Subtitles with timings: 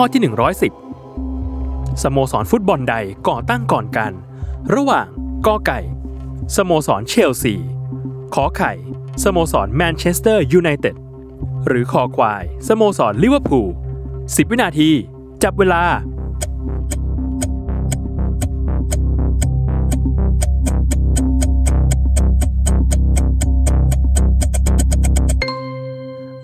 [0.00, 0.22] ข้อที่
[1.14, 2.96] 110 สโมสรฟุตบอลใด
[3.28, 4.12] ก่อตั้งก่อนกัน
[4.74, 5.06] ระหว่าง
[5.46, 5.80] กอไก่
[6.56, 7.54] สโมสรเชลซี
[8.34, 8.72] ขอไข่
[9.22, 10.96] สโมสรแมนเชสเตอร์ยูไนเต็ด
[11.66, 13.68] หรือคอควาย สโมสรลิเวอร์พูล
[14.10, 14.90] 10 วินาที
[15.42, 15.82] จับเวลา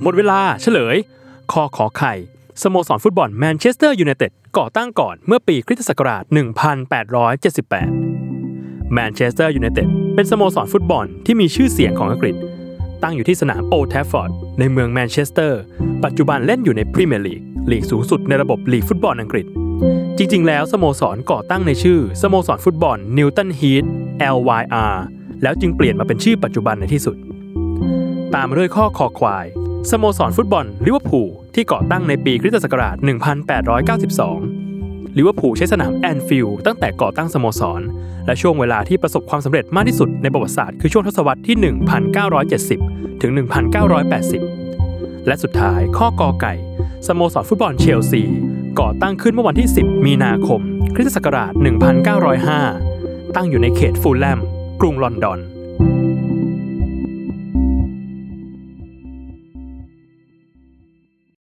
[0.02, 0.96] หมดเวลาเฉลย
[1.52, 2.14] คอขอไข่
[2.62, 6.22] สโมสรฟุตบอลแมนเชสเตอร์ยูไนเต็ดก่อตั้งก่อนเมื่อปีคริสตศักราช
[8.18, 12.34] 1878 แมนเชสเตอร์ยูไนเต็ดเป็นสโมสรฟุตบอลที่มีชื่อเสียงของอังกฤษ
[13.02, 15.60] ตั้งอยู่ที่สนามโอ d ์ a ทฟฟอร์ดในเมืองแมนเชสเตอร์
[16.04, 17.40] ปัจจุบันเล่นอยู่ในพรีเมียร์ลีก
[17.70, 19.46] ลีกสูงสุดในระบบลีกฟุตบอลอังกฤษ
[20.18, 23.84] จริงๆ แล้วสโมสรก่อตั้งในชื่อสโมสรฟุตบอลนิวตันฮีท
[24.36, 24.94] LYR
[25.42, 27.16] แล้วจึงเปลี่ยนมาเป็นชื่อปัจจุบันในที่สุด
[28.34, 29.46] ตามมาด้วยข้อคอควาย
[29.90, 32.96] สโมสรฟุตบอลลิเวอร์พูลที่ก่อตั้งในปีคริสตศักราช
[34.26, 37.80] 1892 ลิเวอร์พูลใช้สนามแอนฟิลด์ตั้งแต่ก่อตั้งสโมสร
[38.26, 41.56] และช่วงเวลาที่ประสบความสำเร็จมากที่สุดในประวัติศาสตร์คือช่วงทศวรรษที่
[42.38, 43.32] 1970 ถึง
[44.48, 46.54] 1980 และสุดท้ายข้อกอไก่
[47.06, 48.22] สโมสรฟุตบอลเชลซี
[48.80, 50.60] ก่อตั้งขึ้นเมื่อวันที่ 10 มีนาคม
[50.94, 51.52] คริสตศักราช
[52.64, 54.38] 1905 ตั้งอยู่ในเขตฟูลแลม
[54.80, 55.40] กรุงลอนดอน